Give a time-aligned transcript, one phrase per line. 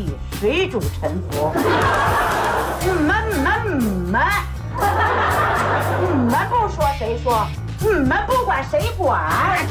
[0.00, 0.06] 题
[0.38, 1.52] 水主沉浮。
[1.54, 4.22] 嗯们嗯们嗯们，
[6.00, 7.46] 嗯们不说谁说？
[7.82, 9.68] 嗯们不管谁管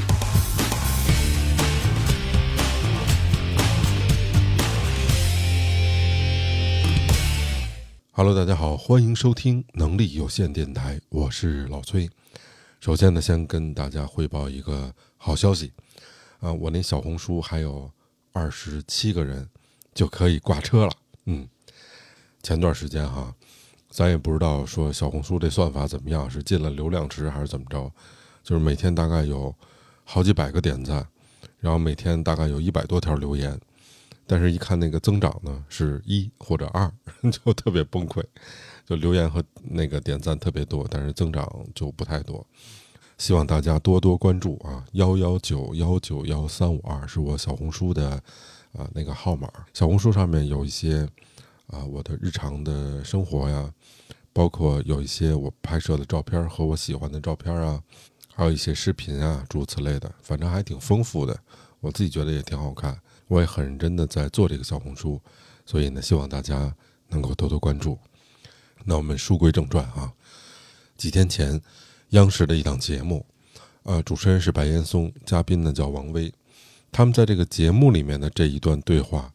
[8.12, 12.08] ？Hello，大家好，欢迎收听能力有限电台，我是老崔。
[12.80, 15.74] 首先呢，先跟大家汇报一个好消息
[16.40, 17.92] 啊，我那小红书还有
[18.32, 19.50] 二十七个人
[20.00, 20.94] 就可以挂车了。
[21.26, 21.46] 嗯，
[22.42, 23.36] 前段时间哈，
[23.90, 27.92] 咱也不知道说小红书这算法怎么样，是进了流量池还是怎么着，
[28.42, 29.54] 就是每天大概有
[30.06, 31.06] 好几百个点赞，
[31.60, 33.60] 然后每天大概有一百多条留言。
[34.26, 36.90] 但是，一看那个增长呢，是一或者二，
[37.30, 38.24] 就特别崩溃。
[38.86, 42.48] 就留言和那个点赞特别多，但是增长就不太多。
[43.18, 44.86] 希望大家多多关注啊！
[44.94, 48.24] 幺幺九幺九幺三五二是我小红书的
[48.74, 49.52] 啊那个号码。
[49.74, 51.08] 小红书上面有一些
[51.68, 53.74] 啊我的日常的生活呀，
[54.34, 57.82] 包括有一些我拍摄的照片和我喜欢的照片啊，
[58.34, 61.38] 还有一些视频啊，诸如此类的，反正还挺丰富的。
[61.80, 63.00] 我自己觉得也挺好看。
[63.28, 65.22] 我也很认真的在做这个小红书，
[65.64, 66.76] 所以呢，希望大家
[67.10, 67.96] 能够多多关注。
[68.84, 70.12] 那我们书归正传啊，
[70.98, 71.62] 几天前，
[72.10, 73.24] 央视的一档节目，
[73.84, 76.34] 呃，主持人是白岩松，嘉宾呢叫王威，
[76.92, 79.32] 他们在这个节目里面的这一段对话，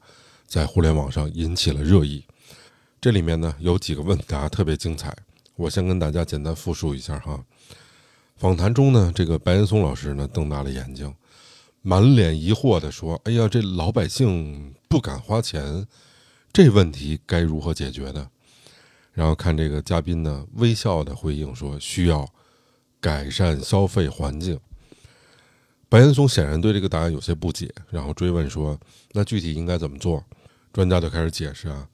[0.47, 2.24] 在互联网上引起了热议。
[3.00, 5.14] 这里面呢有几个问答特别精彩，
[5.56, 7.44] 我先跟大家简单复述一下哈。
[8.36, 11.14] 访谈中呢，这个白岩松老师呢瞪大了眼睛。
[11.86, 15.86] 满脸疑惑地说：“哎呀，这老百姓不敢花钱，
[16.50, 18.30] 这问题该如何解决呢？”
[19.12, 22.27] 然后看这个嘉宾呢，微笑的回应说：“需要
[23.00, 24.58] 改善消费环境。”
[25.95, 28.77] 白岩松显然对这个答案有些不解，然后追问说
[29.15, 30.25] ：“那具体应该怎么做？”
[30.75, 31.88] 专家就开始解释啊，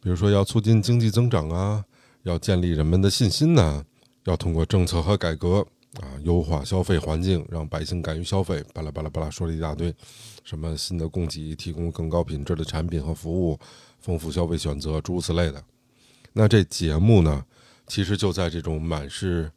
[0.00, 1.84] 比如说要促进经济增长啊，
[2.22, 3.84] 要建立人们的信心呐，
[4.26, 5.66] 要通过政策和改革。
[6.00, 9.92] 啊，优化消费环境，让百姓敢于消费，巴拉巴拉巴拉说了一大堆，
[10.44, 13.58] 什么新的供给，提供更高品质的产品和服务，
[13.98, 15.62] 丰富消费选择，诸如此类的。
[16.32, 17.44] 那这节目呢，
[17.88, 19.50] 其实就在这种满是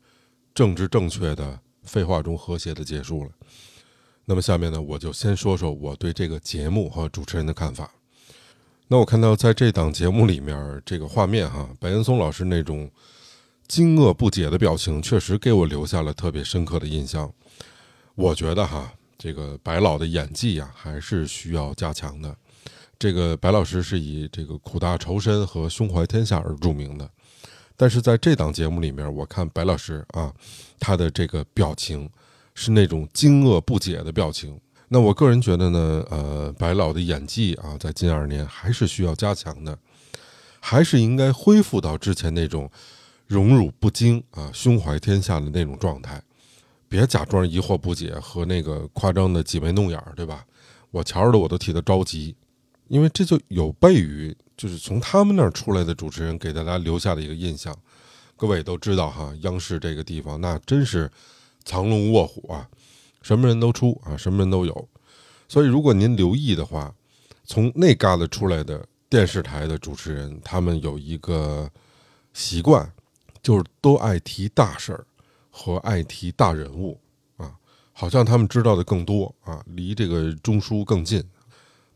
[0.56, 3.30] 政治正确的废话中和谐的结束了。
[4.26, 7.90] 那么下面呢，我就先说说我对这个节目和主持人的看法。
[8.88, 12.90] 那我看到在这档节目里面，这个画面哈，白岩松老师那种。
[13.68, 17.34] 惊愕不解的表情确实给我留下了特别深刻的印象。
[18.14, 22.38] 我觉得哈，这个白老的演技呀，还是需要加强的。
[23.00, 27.10] 这个白老师是以这个苦大仇深和胸怀天下而著名的，
[27.76, 30.32] 但是在这档节目里面，我看白老师啊，
[30.80, 32.08] 他的这个表情
[32.56, 34.60] 是那种惊愕不解的表情。
[34.88, 39.78] 那我个人觉得呢，呃，白老的演技啊，在近二年还是需要加强的，
[40.60, 42.68] 还是应该恢复到之前那种。
[43.28, 46.22] 荣辱不惊啊，胸怀天下的那种状态，
[46.88, 50.46] 别假装疑惑不解和那个夸张的挤眉弄眼儿，对吧？
[50.92, 52.36] 我瞧着我都替他着急，
[52.88, 57.76] 因为这就有悖于就是从他们那儿出来的主持人给大家留下的一个印象。
[58.38, 61.10] 各位都知道哈，央视这个地方那真是
[61.66, 62.70] 藏龙卧虎啊，
[63.22, 64.88] 什么人都出啊，什么人都有。
[65.50, 66.94] 所以如果您留意的话，
[67.44, 71.70] 从那旮旯出来的电视台的主持人，他们有一个
[72.34, 72.90] 习惯。
[73.46, 75.06] 就是都爱提大事儿
[75.52, 77.00] 和爱提大人物
[77.38, 77.54] 啊，
[77.94, 81.24] 好像他们知道的更多啊，离这个中枢更近。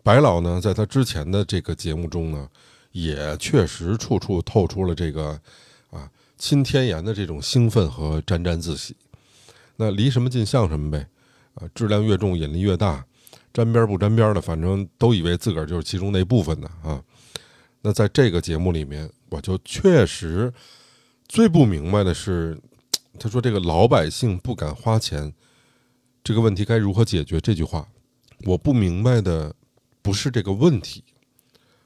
[0.04, 2.48] 白老呢，在他之前的这个节目中呢，
[2.92, 5.42] 也确实处处透出了这个
[5.90, 6.08] 啊
[6.38, 8.96] 亲天颜的这种兴奋和沾沾自喜。
[9.80, 11.08] 那离什么近像什么呗
[11.54, 13.06] 啊，质量越重引力越大，
[13.54, 17.02] 沾边不沾边的，反正都以为自个儿就是其中那部分的啊。
[17.82, 20.54] 那在这个节目里面，我就确实。
[21.30, 22.60] 最不明白的是，
[23.18, 25.32] 他说这个老百姓不敢花钱，
[26.24, 27.40] 这个问题该如何解决？
[27.40, 27.88] 这句话，
[28.46, 29.56] 我不明白的
[30.02, 31.04] 不是这个问题，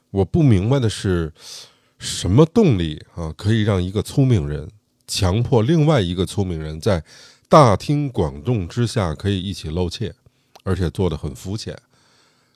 [0.09, 1.31] 我不明白的是
[1.99, 4.71] 什么动力啊，可以让一个聪明人
[5.05, 7.03] 强迫另外一个聪明人在
[7.53, 10.11] 大庭广众之下可以一起露怯，
[10.63, 11.71] 而且做的很肤浅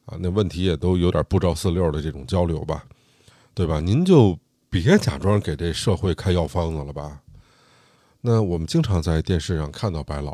[0.07, 0.17] 啊？
[0.19, 2.83] 那问题也都有点不着四六的这种交流吧，
[3.53, 3.79] 对吧？
[3.79, 4.35] 您就。
[4.69, 7.21] 别假装给这社会开药方子了吧？
[8.21, 10.31] 那我们经常在电视上看到白老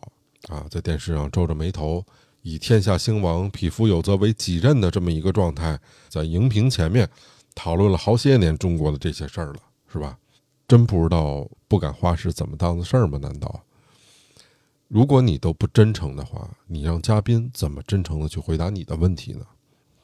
[0.47, 2.03] 啊，在电视上皱着眉头，
[2.41, 5.77] 以天下兴亡、匹夫有责为己任的这么一个状态，
[6.09, 7.07] 在荧屏前面
[7.53, 9.59] 讨论了好些年中国的这些事儿了，
[9.91, 10.17] 是吧？
[10.67, 13.19] 真不知道不敢花是怎么当的事儿吗？
[13.21, 13.61] 难道
[14.93, 19.43] 如果你都不真诚的话，你让嘉宾怎么真诚的去回答你的问题呢？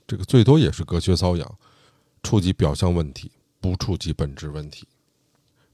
[0.07, 1.57] 这个最多也是隔靴搔痒。
[2.24, 3.31] 触及表象问题，
[3.62, 4.88] 不触及本质问题。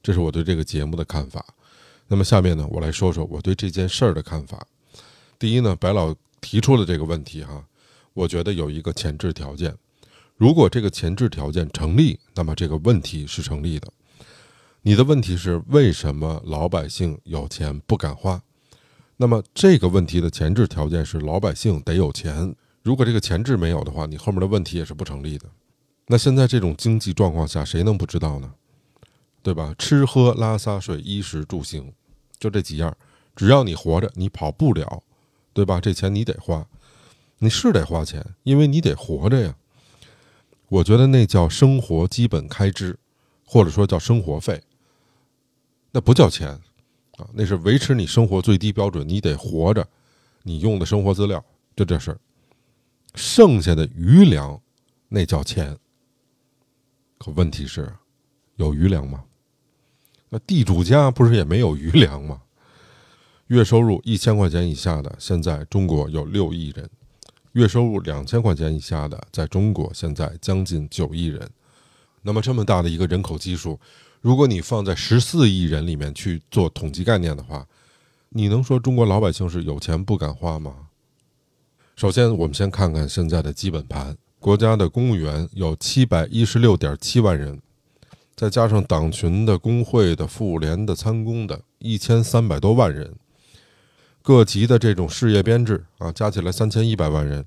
[0.02, 1.42] 这是我对这个节目的看法。
[2.08, 4.66] 那么下面呢，我来说说我对这件事儿的看法。
[5.38, 7.64] 第一呢，白老提出了这个问题哈，
[8.12, 9.74] 我觉得有一个前置条件，
[10.36, 13.90] 如果这个前置条件成立，那么这个问题是成立的。
[14.82, 18.42] 你的问题是为什么老百姓有钱不敢花？
[19.16, 22.54] 那么这个问题的前置条件是老百姓得有钱。
[22.82, 25.46] 如果这个前置没有的话，你后面的问题也是不成立的。
[26.06, 28.52] 那现在这种经济状况下，谁能不知道呢？
[29.42, 29.74] 对吧？
[29.78, 31.92] 吃喝拉撒睡，衣食住行，
[32.38, 32.96] 就这几样。
[33.34, 35.02] 只要你活着，你跑不了，
[35.52, 35.80] 对吧？
[35.80, 36.66] 这钱你得花，
[37.38, 39.56] 你是得花钱，因为你得活着呀。
[40.68, 42.98] 我觉得那叫生活基本开支，
[43.44, 44.62] 或者说叫生活费。
[45.92, 46.60] 那不叫钱，
[47.16, 49.86] 啊，那是维持你生活最低标准，你得活着，
[50.42, 51.42] 你用的生活资料
[51.74, 52.18] 就这事儿。
[53.14, 54.60] 剩下的余粮，
[55.08, 55.78] 那叫钱。
[57.18, 57.90] 可问题是，
[58.56, 59.24] 有余粮吗？
[60.28, 62.42] 那地主家不是也没有余粮吗？
[63.46, 66.84] 月收入一千块钱以下的，现在中国有六亿人；
[67.52, 71.48] 月收入两千块钱以下的，在中国现在将近九亿人。
[72.20, 73.80] 那么这么大的一个人口基数。
[74.20, 77.66] 如果你放在十四亿人里面去做统计概念的话，
[78.30, 80.74] 你能说中国老百姓是有钱不敢花吗？
[81.94, 87.60] 首先，我们先看看现在的基本盘：国家的公务员有七百一十六点七万人，
[88.34, 93.12] 再加上党群的、工会的、妇联的、参工的，一千三百多万人；
[94.22, 97.42] 各级的这种事业编制啊，加起来三千一百万人；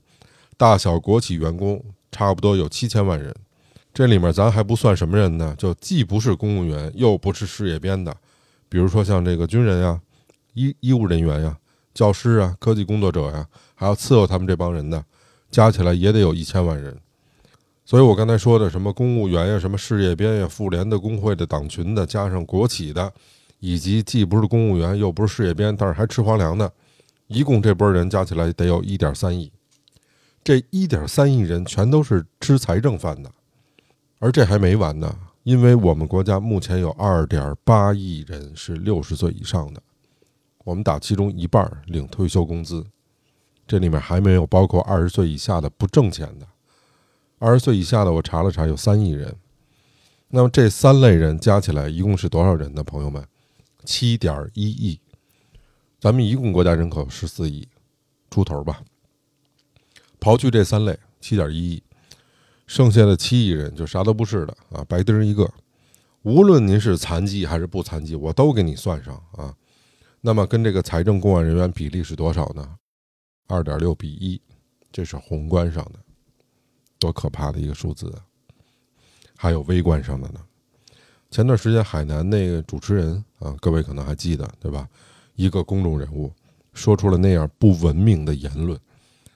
[0.57, 3.35] 大小国企员工差不多有七千万人。
[3.93, 8.15] 这里面咱还不算什么人呢，就既不是公务员，又不是事业编的，
[8.69, 9.99] 比如说像这个军人呀、
[10.53, 11.57] 医医务人员呀、
[11.93, 13.45] 教师啊、科技工作者呀，
[13.75, 15.03] 还要伺候他们这帮人的，
[15.51, 16.95] 加起来也得有一千万人。
[17.83, 23.11] 所以我刚才说的什么公务员呀、什么事业编呀、妇联的、工会的、党群的，加上国企的，
[23.59, 26.71] 以及既不是公务员又不是事业编，但是还吃皇粮的，
[27.25, 29.51] 一共这波人加起来得有一点三亿。
[30.43, 33.29] 这一点三亿人全都是吃财政饭的。
[34.19, 39.81] 而这还没完呢，因为我们国家目前有二点八亿人是六十岁以上的，
[40.65, 42.85] 我们打其中一半领退休工资，
[43.65, 46.45] 这里面还没有包括二十岁以下的不挣钱的。
[47.37, 49.33] 二十岁以下的我查了查，有三亿人。
[50.27, 52.83] 那么这三类人加起来一共是多少人呢？
[52.83, 53.25] 朋友们，
[53.85, 54.99] 七点一亿。
[55.99, 57.67] 咱们一共国家人口十四亿
[58.29, 58.81] 出头吧，
[60.19, 61.81] 刨去这三类，七点一亿。
[62.69, 65.51] 剩下的七亿人就啥都不是的啊，白丁一个。
[66.21, 69.51] 无论您是残疾还是不残疾，我都给你算上啊。
[70.21, 72.75] 那么跟这个财政公安人员比例是多少呢？
[73.47, 74.39] 二点六比一，
[74.91, 75.93] 这是宏观上的，
[76.99, 78.21] 多可怕的一个数字啊！
[79.35, 80.39] 还有微观上的呢。
[81.31, 84.87] 前段时间海南那个主持人啊，各位可能还记得对吧？
[85.33, 86.31] 一个公众人物
[86.73, 88.79] 说出了那样不文明的言论，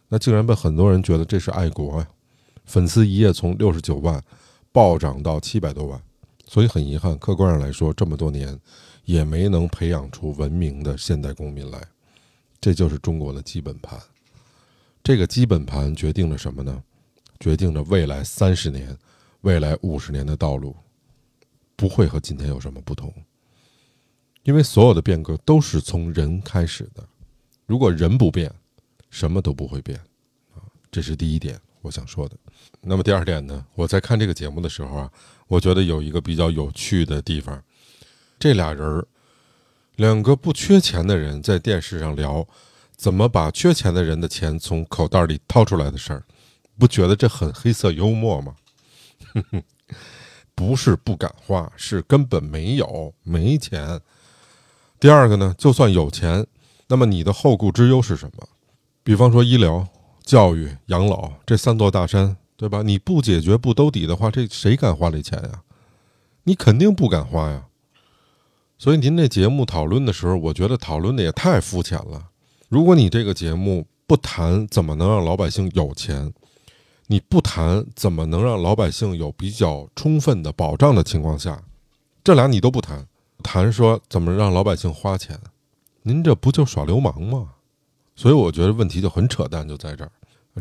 [0.07, 2.07] 那竟然被很多人觉得这是爱国呀。
[2.65, 4.23] 粉丝一夜从六十九万
[4.71, 6.01] 暴涨到七百多万，
[6.47, 8.59] 所以很遗憾，客观上来说，这么多年
[9.05, 11.81] 也没能培养出文明的现代公民来。
[12.59, 13.99] 这就是中国的基本盘。
[15.03, 16.81] 这个基本盘决定了什么呢？
[17.39, 18.97] 决定着未来三十年、
[19.41, 20.73] 未来五十年的道路
[21.75, 23.13] 不会和今天有什么不同，
[24.43, 27.05] 因为所有的变革都是从人开始的。
[27.65, 28.49] 如果人不变，
[29.09, 29.99] 什么都不会变
[30.55, 30.63] 啊！
[30.89, 31.59] 这是第一点。
[31.83, 32.37] 我想说的，
[32.79, 33.65] 那么第二点呢？
[33.75, 35.11] 我在看这个节目的时候啊，
[35.47, 37.61] 我觉得有一个比较有趣的地方，
[38.39, 39.05] 这俩人儿，
[39.97, 42.47] 两个不缺钱的人在电视上聊
[42.95, 46.23] 怎么把缺钱的人的钱从口袋里掏出来的事儿，
[46.79, 48.55] 不觉得这很黑色幽默吗？
[50.55, 53.99] 不是不敢花，是根本没有没钱。
[55.01, 56.47] 第二个呢，就算有钱，
[56.87, 58.47] 那么你的后顾之忧是什么？
[59.03, 59.85] 比方说医疗。
[60.23, 62.81] 教育、养老这三座大山，对吧？
[62.81, 65.61] 你不解决、不兜底的话，这谁敢花这钱呀？
[66.43, 67.65] 你肯定不敢花呀。
[68.77, 72.29] 所以您这节目讨论的时候，我觉得讨论的也太肤浅了。
[72.67, 76.33] 如果你这个节目不谈怎么能让老百姓有钱，
[77.07, 81.63] 你不谈怎么能让老百姓有比较充分的保障的情况下，
[82.23, 83.07] 这俩你都不谈，
[83.43, 85.39] 谈说怎么让老百姓花钱，
[86.01, 87.49] 您这不就耍流氓吗？
[88.15, 90.11] 所以我觉得问题就很扯淡，就在这儿。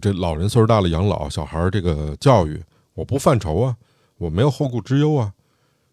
[0.00, 2.62] 这老人岁数大了养老，小孩儿这个教育，
[2.94, 3.76] 我不犯愁啊，
[4.16, 5.35] 我没有后顾之忧啊。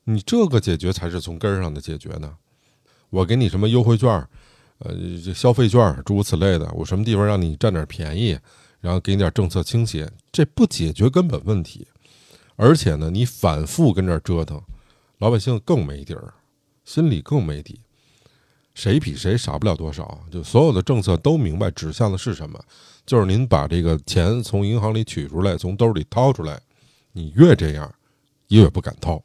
[0.05, 2.37] 你这个解决才是从根儿上的解决呢。
[3.09, 4.09] 我给你什么优惠券，
[4.77, 4.95] 呃，
[5.33, 8.39] 消费券诸如此类的，我什么地方让你占点便宜，
[8.79, 11.85] 然后给你点政策倾斜，这不解决根本问题。
[12.55, 14.61] 而且呢，你反复跟这儿折腾，
[15.17, 16.33] 老百姓更没底儿，
[16.85, 17.81] 心里更没底。
[18.73, 22.63] 谁比谁少不了多少，就所有的政策都明白指向的是什么，
[23.05, 26.61] 就是您把这个钱从银行里取出来，从兜里掏出来，
[27.11, 27.93] 你越这样，
[28.49, 29.21] 越不敢掏。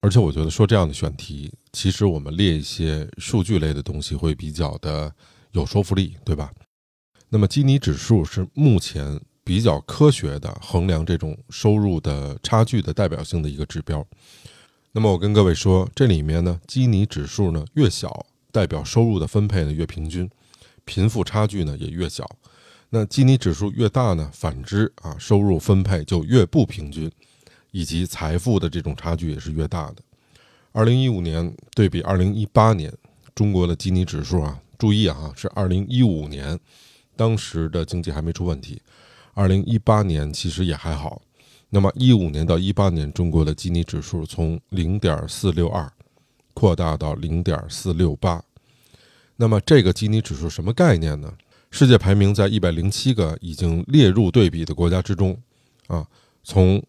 [0.00, 5.12] 而且我觉得说这样的选题，其实我们列一些数据类的东西会比较的
[5.52, 6.52] 有说服力，对吧？
[7.28, 14.06] 那么基尼指数是目前比较科学的衡量这种收入的差距的代表性的一个指标。
[14.92, 20.28] 那么我跟各位说，这里面呢，基尼指数呢越小，代表收入的分配呢越平均，
[20.84, 22.28] 贫富差距呢也越小。
[22.88, 27.10] 那基尼指数越大呢，反之啊，收入分配就越不平均，
[27.70, 29.96] 以及财富的这种差距也是越大的。
[30.72, 32.92] 二零一五年对比二零一八年，
[33.34, 36.58] 中国的基尼指数啊，注意啊，是二零一五年，
[37.14, 38.80] 当时的经济还没出问题，
[39.34, 41.20] 二零一八年其实也还好。
[41.70, 45.92] 那么，一五年到一八年，中国的基尼指数从零点四六二
[46.54, 48.42] 扩大到零点四六八。
[49.36, 51.32] 那么，这个基尼指数什么概念呢？
[51.70, 55.38] 世界排名在一百零七个已经列入对比的国家之中，
[55.86, 56.06] 啊，
[56.42, 56.82] 从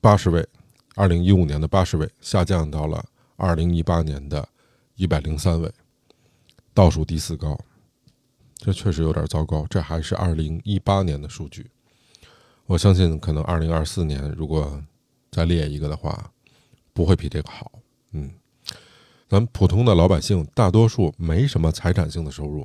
[0.00, 0.46] 八十位，
[0.94, 4.48] 二零一五年的八十位下降到了二零一八年的
[4.94, 5.68] 一百零三位，
[6.72, 7.58] 倒数第四高。
[8.54, 9.66] 这确实有点糟糕。
[9.68, 11.66] 这还是二零一八年的数据。
[12.70, 14.80] 我相信，可能二零二四年如果
[15.32, 16.30] 再列一个的话，
[16.92, 17.72] 不会比这个好。
[18.12, 18.30] 嗯，
[19.28, 22.64] 咱们普通的老百姓大多数没什么财产性的收入，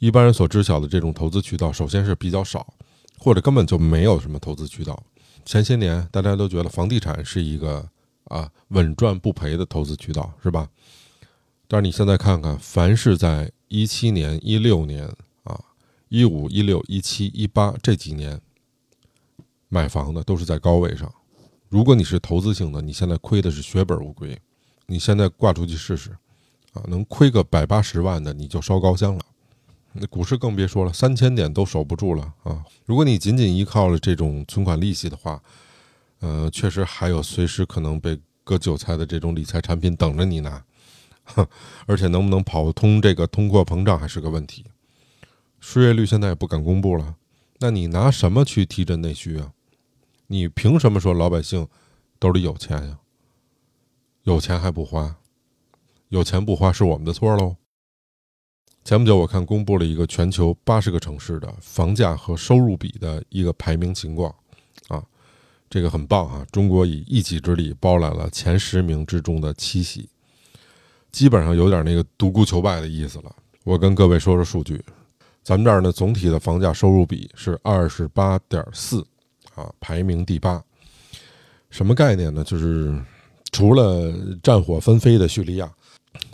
[0.00, 2.74] 一般人所知晓的这种投资渠道，首先是比较少，
[3.18, 5.02] 或者根本就没有什么投资渠道。
[5.46, 7.88] 前些年大家都觉得房地产是一个
[8.24, 10.68] 啊稳赚不赔的投资渠道，是吧？
[11.66, 15.10] 但是你现在看看，凡是在一七年、一六年
[15.44, 15.58] 啊、
[16.10, 18.38] 一五、一六、一七、一八这几年。
[19.70, 21.10] 买房的都是在高位上，
[21.68, 24.38] 如果你是投资性的，你现在亏的是血本无归。
[24.86, 26.10] 你现在挂出去试试，
[26.72, 29.20] 啊，能亏个百八十万的你就烧高香了。
[29.92, 32.64] 那股市更别说了，三千点都守不住了啊！
[32.84, 35.40] 如果你仅仅依靠了这种存款利息的话，
[36.18, 40.64] 呃，确实还有随时可能被割韭菜的这种理财产品等着你拿。
[41.86, 44.64] 而且能不能跑通这个通货膨胀还是个问题。
[45.60, 47.14] 失业率现在也不敢公布了，
[47.60, 49.52] 那你拿什么去提振内需啊？
[50.32, 51.66] 你凭什么说老百姓
[52.20, 53.00] 兜里有钱呀？
[54.22, 55.16] 有钱还不花，
[56.08, 57.56] 有钱不花是我们的错喽。
[58.84, 64.32] 前不久我看公布了一个全球八十个城市的房价和收入比的一个排名情况，
[64.86, 65.04] 啊，
[65.68, 66.46] 这个很棒啊！
[66.52, 70.08] 中国以一己之力包揽了前十名之中的七席，
[71.10, 73.34] 基本上有点那个独孤求败的意思了。
[73.64, 74.80] 我跟各位说说数据，
[75.42, 79.04] 咱们这儿呢总体的房价收入比是二十八点四。
[79.60, 80.62] 啊，排名第八，
[81.68, 82.42] 什么概念呢？
[82.42, 82.98] 就是
[83.52, 84.12] 除了
[84.42, 85.70] 战火纷飞的叙利亚，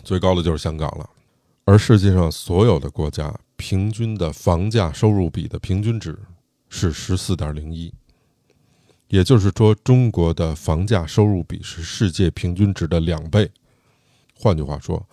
[0.03, 1.09] 最高的就是香港了。
[1.65, 6.17] 而世界上所有的国家平均的房价收入比的平均值
[6.69, 7.93] 是十四点零一，
[9.09, 13.51] 也就是说，中国的房价收入比是世界平均值的两倍。
[14.33, 15.05] 换句话说，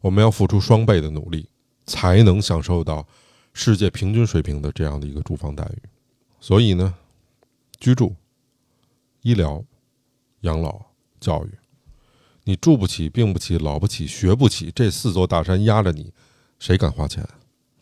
[0.00, 1.46] 我们要付出双倍的努力，
[1.84, 3.06] 才能享受到
[3.52, 5.88] 世界平均水平的这样的一个住房待遇。
[6.40, 6.94] 所以呢？
[7.78, 8.14] 居住、
[9.22, 9.64] 医疗、
[10.40, 10.80] 养老、
[11.20, 11.50] 教育，
[12.44, 16.12] 你住不起、病不起、老不起、学不起，这四座大山压着你，
[16.58, 17.26] 谁敢花钱？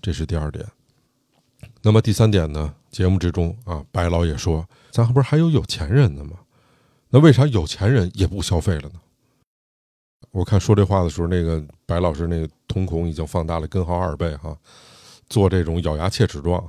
[0.02, 0.66] 这是第二点。
[1.82, 2.74] 那么第三点呢？
[2.90, 6.38] 节目之中啊，白老也说，咱不是还有有钱人呢吗？
[7.08, 9.00] 那为啥有钱人也不消费了呢？
[10.30, 14.56] 我看说这话的时候，那个白老师那个瞳孔已经放大了根号二倍哈，
[15.28, 16.62] 做这种咬牙切齿状。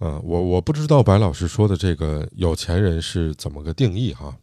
[0.00, 4.36] 嗯，我我不知道白老师说的这个有钱人是怎么个定义哈？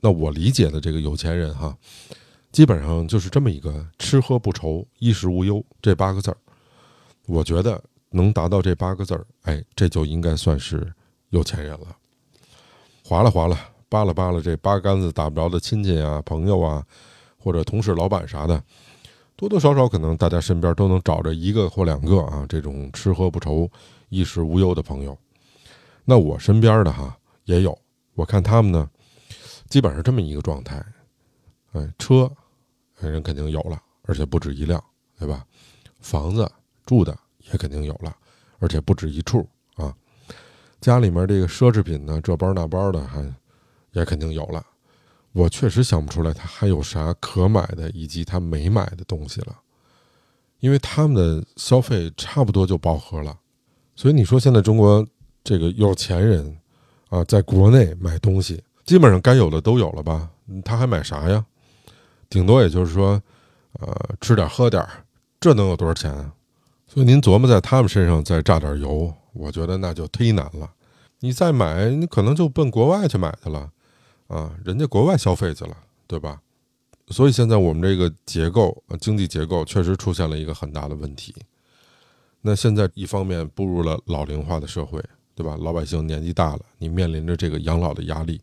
[0.00, 1.76] 那我理解的这个有钱人哈，
[2.52, 6.36] 基本上就是这么一个吃喝不愁、衣食无忧这八个字儿。
[7.26, 10.92] 我觉得能达到这八个字儿，哎，这就应该算是
[11.30, 11.96] 有钱人了。
[13.02, 16.84] 划了划了，扒拉扒拉这八竿子打不着的亲戚啊、朋友啊，
[17.38, 18.62] 或者同事、老板啥的，
[19.34, 23.68] 多多少少可能大家身边都能找着一个或两个啊，这种吃喝不愁。
[24.10, 25.16] 衣食无忧的朋友，
[26.04, 27.76] 那我身边的哈也有。
[28.14, 28.90] 我看他们呢，
[29.68, 30.84] 基本上这么一个状态。
[31.72, 32.30] 哎，车
[32.98, 34.82] 人肯定有了，而且不止一辆，
[35.18, 35.46] 对吧？
[36.00, 36.50] 房子
[36.84, 37.16] 住的
[37.50, 38.14] 也肯定有了，
[38.58, 39.94] 而且不止一处啊。
[40.80, 43.22] 家里面这个奢侈品呢，这包那包的还
[43.92, 44.66] 也肯定有了。
[45.32, 49.60] 我确实想不出来他还有啥可买的，以及他没买的东西了，
[50.58, 53.38] 因为他们的消费差不多就饱和了。
[54.00, 55.06] 所以你说现在中国
[55.44, 56.56] 这个有钱人
[57.10, 60.30] 啊，在国内买东西基本上该有的都有了吧？
[60.64, 61.44] 他还买啥呀？
[62.30, 63.22] 顶多也就是说，
[63.78, 64.82] 呃，吃点喝点，
[65.38, 66.10] 这能有多少钱？
[66.88, 70.72] 所以您琢磨在他们身上再榨点油，我觉得那就忒难了。
[71.18, 73.70] 你再买，你可能就奔国外去买去了，
[74.28, 75.76] 啊，人家国外消费去了，
[76.06, 76.40] 对吧？
[77.08, 81.34] 所以现在我们这个结构，经济结构确实出现了一个很大的问题。
[82.42, 84.98] 那现在一方面步入了老龄化的社会，
[85.34, 85.56] 对吧？
[85.60, 88.40] 老百姓年纪大了，你面临着这个养老的压力，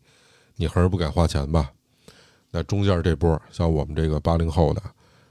[0.56, 1.72] 你还是不敢花钱吧？
[2.52, 4.82] 那中间这波，像我们这个八零后的，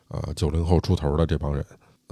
[0.09, 1.65] 啊，九零后出头的这帮人，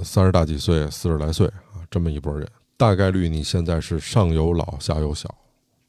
[0.04, 5.32] 三十大几岁、四十来岁啊，这么一波人，大概率你现在是上有老下有小，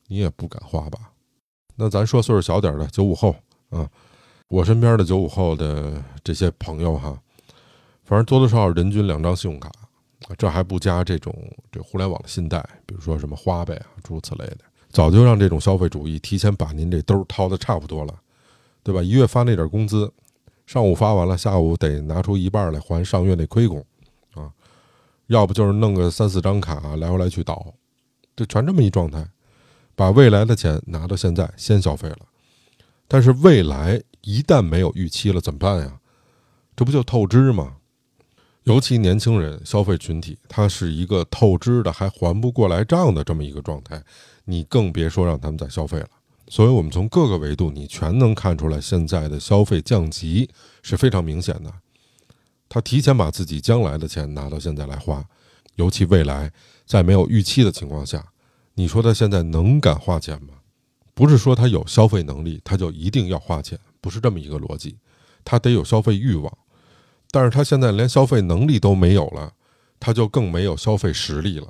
[0.08, 1.12] 你也不敢花吧？
[1.76, 3.36] 那咱说岁数小点的九五后
[3.70, 3.88] 啊，
[4.48, 7.20] 我身边的九五后的这些朋友哈，
[8.04, 9.72] 反正多多少少人均两张信用卡。
[10.38, 11.34] 这还不加这种
[11.72, 18.14] 这互联网的信贷，比如说什么花呗啊，诸如此类的，早就让这种消费主义提前把您这兜掏的差不多了，
[18.82, 19.04] 对吧？
[19.04, 20.12] 一月发那点工资，
[20.66, 23.86] 上午发完了，下午得拿出一半来还上月那亏空，
[24.34, 24.50] 啊，
[25.28, 27.74] 要不就是弄个三四张卡来回来去倒，
[28.36, 29.28] 就全这么一状态，
[29.96, 32.20] 把未来的钱拿到现在先消费了，
[33.08, 36.00] 但是未来一旦没有预期了怎么办呀？
[36.76, 37.78] 这不就透支吗？
[38.66, 44.04] 尤其年轻人消费群体，他是一个透支的，还还不过来账的这么一个状态，
[44.46, 46.08] 你更别说让他们再消费了。
[46.48, 50.50] 所以，我们从各个维度，你全能看出来，现在的消费降级
[50.82, 51.72] 是非常明显的。
[52.68, 55.24] 他提前把自己将来的钱拿到现在来花，
[55.76, 56.52] 尤其未来
[56.88, 58.26] 在没有预期的情况下，
[58.74, 60.56] 你说他现在能敢花钱吗？
[61.14, 64.98] 不是说他有消费能力，他就一定要花钱，不是这么一个逻辑，
[65.44, 66.58] 他得有消费欲望。
[67.36, 69.52] 但是他现在连消费能力都没有了，
[70.00, 71.68] 他就更没有消费实力了。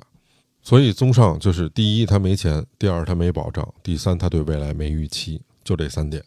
[0.62, 5.42] 所以，综上就是：第一，他没钱；第二，他没保障；第三，他对未来没预期。
[5.64, 6.22] 就这三点。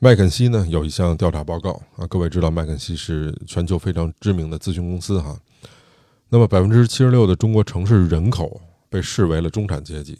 [0.00, 5.38] 麦肯锡呢有一项调查报告啊，各位知道麦肯锡是全球非常知名的咨询公司哈。
[6.28, 10.18] 那么，百分之七十六的中国城市人口被视为了中产阶级。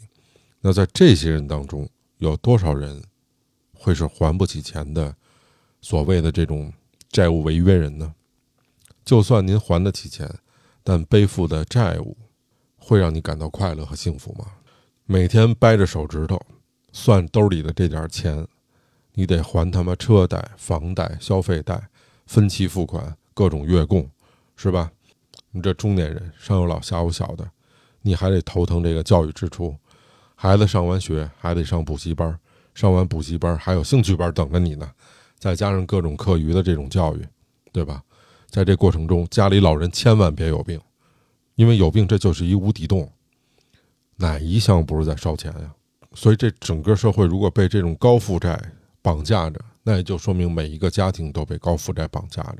[0.61, 3.03] 那在这些人当中，有多少人
[3.73, 5.13] 会是还不起钱的
[5.81, 6.71] 所谓的这种
[7.09, 8.13] 债务违约人呢？
[9.11, 10.25] 就算您还得起钱，
[10.85, 12.15] 但背负的债务
[12.77, 14.45] 会让你感到快乐和幸福吗？
[15.03, 16.39] 每天掰着手指头
[16.93, 18.47] 算兜里的这点钱，
[19.11, 21.89] 你得还他妈车贷、房贷、消费贷、
[22.25, 24.09] 分期付款、各种月供，
[24.55, 24.89] 是吧？
[25.51, 27.45] 你这中年人上有老下有小的，
[28.03, 29.75] 你还得头疼这个教育支出。
[30.35, 32.39] 孩子上完学还得上补习班，
[32.73, 34.89] 上完补习班还有兴趣班等着你呢，
[35.37, 37.27] 再加上各种课余的这种教育，
[37.73, 38.01] 对吧？
[38.51, 40.79] 在这过程中，家里老人千万别有病，
[41.55, 43.09] 因为有病这就是一无底洞。
[44.17, 45.73] 哪一项不是在烧钱呀？
[46.13, 48.61] 所以这整个社会如果被这种高负债
[49.01, 52.57] 绑架着，那也就说明每一个家庭都被高负债绑架着。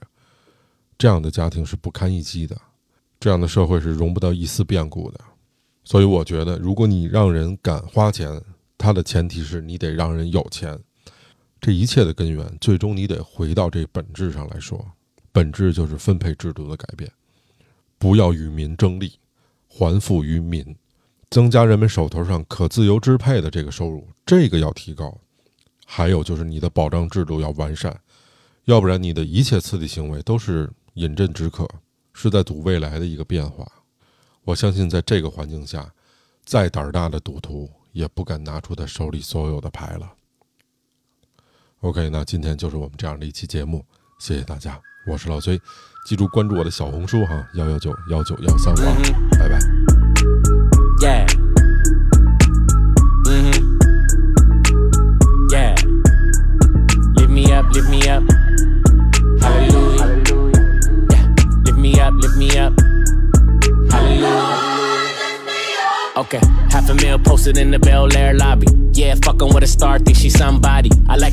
[0.97, 2.55] 这样的家庭是不堪一击的，
[3.19, 5.19] 这样的社会是容不得一丝变故的。
[5.83, 8.41] 所以我觉得，如果你让人敢花钱，
[8.77, 10.79] 它的前提是你得让人有钱。
[11.59, 14.83] 这一切的根源，最终你得回到这本质上来说。
[15.31, 17.11] 本质就是分配制度的改变，
[17.97, 19.13] 不要与民争利，
[19.67, 20.75] 还富于民，
[21.29, 25.17] 增加人们手头上可自由支配的这个收入，这个要提高。
[25.85, 27.99] 还有就是你的保障制度要完善，
[28.65, 31.67] 要不然你的一切刺激行为都是饮鸩止渴，
[32.13, 33.69] 是在赌未来的一个变化。
[34.43, 35.93] 我相信在这个环境下，
[36.43, 40.13] 再胆大的赌徒也不敢拿出他手里所有的牌了。
[41.81, 43.85] OK，那今天就是我们这样的一期节目，
[44.19, 44.81] 谢谢大家。
[45.05, 45.59] 我是老崔，
[46.05, 49.90] 记住关注我的小红书哈，幺幺九幺九幺三五二，拜拜。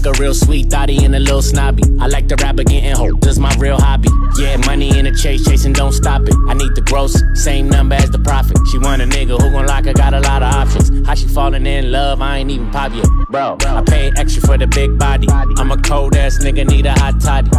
[0.08, 1.82] A real sweet thotty and a little snobby.
[2.00, 4.08] I like the rap again and hope this my real hobby.
[4.38, 6.34] Yeah, money in the chase, chasing, don't stop it.
[6.48, 8.56] I need the gross, same number as the profit.
[8.70, 11.06] She want a nigga who gon' lock her, got a lot of options.
[11.06, 13.06] How she falling in love, I ain't even pop yet.
[13.30, 15.28] Bro, I pay extra for the big body.
[15.30, 17.50] I'm a cold ass nigga, need a hot toddy.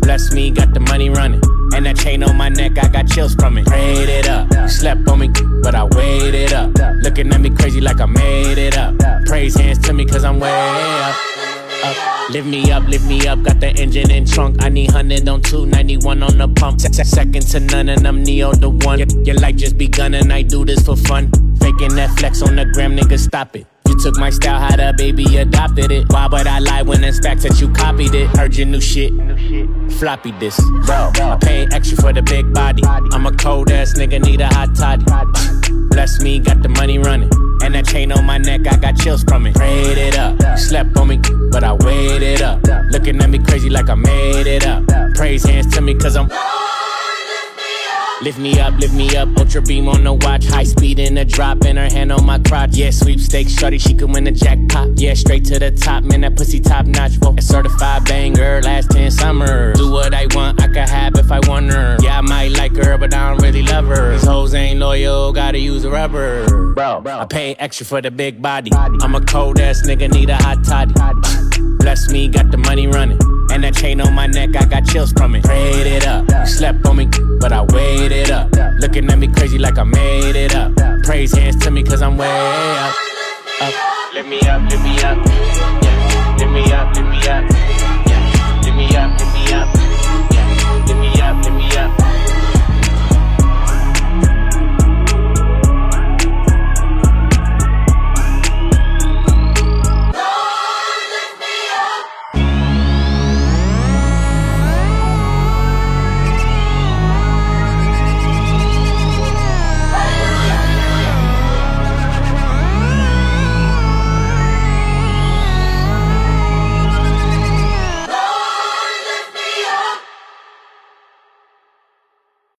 [0.00, 1.42] Bless me, got the money running.
[1.74, 3.66] And that chain on my neck, I got chills from it.
[3.66, 4.48] Prayed it up.
[4.68, 5.28] Slept on me,
[5.62, 6.70] but I waited up.
[7.02, 8.94] Looking at me crazy like I made it up.
[9.26, 11.16] Praise hands to me, cause I'm way up.
[11.82, 12.30] Up.
[12.30, 14.62] Lift me up, lift me up, got the engine in trunk.
[14.62, 16.80] I need 100 on 291 on the pump.
[16.80, 18.98] second to none, and I'm Neo the one.
[18.98, 21.30] Your, your life just begun, and I do this for fun.
[21.60, 24.92] Faking that flex on the gram, nigga, stop it You took my style, had a
[24.92, 26.12] baby, adopted it.
[26.12, 28.26] Why would I lie when it's facts that you copied it?
[28.36, 29.12] Heard your new shit.
[30.00, 31.12] Floppy this, bro.
[31.14, 32.82] I pay extra for the big body.
[32.84, 35.04] I'm a cold ass nigga, need a hot toddy.
[35.90, 37.30] Bless me, got the money running.
[37.62, 39.54] And that chain on my neck, I got chills from it.
[39.54, 40.58] Prayed it up.
[40.58, 41.20] Slept on me,
[41.52, 42.60] but I waited up.
[42.90, 44.82] Looking at me crazy like I made it up.
[45.14, 46.28] Praise hands to me, cause I'm.
[48.24, 51.26] Lift me up, lift me up, ultra beam on the watch, high speed in a
[51.26, 52.74] drop, and her hand on my crotch.
[52.74, 54.98] Yeah, sweepstakes, shorty, she could win the jackpot.
[54.98, 57.16] Yeah, straight to the top, man, that pussy top notch.
[57.16, 59.76] Whoa, a certified banger, last 10 summers.
[59.76, 61.98] Do what I want, I could have if I want her.
[62.00, 64.12] Yeah, I might like her, but I don't really love her.
[64.12, 66.72] These hoes ain't loyal, gotta use a rubber.
[66.72, 68.72] Bro, I pay extra for the big body.
[68.72, 70.94] I'm a cold ass nigga, need a hot toddy.
[71.76, 73.20] Bless me, got the money running.
[73.54, 75.44] And that chain on my neck, I got chills from it.
[75.44, 76.26] Prayed it up.
[76.44, 78.50] Slept on me, but I waited up.
[78.80, 80.72] Looking at me crazy like I made it up.
[81.04, 82.94] Praise hands to me, cause I'm way up.
[83.62, 83.74] up.
[84.12, 85.18] Let me up, let me up.
[85.84, 86.36] Yeah.
[86.40, 87.44] Let me up, let me up.
[88.08, 88.60] Yeah.
[88.64, 89.83] Let me up, let me up.